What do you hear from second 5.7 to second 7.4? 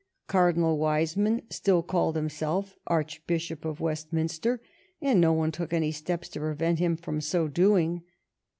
any steps to prevent him from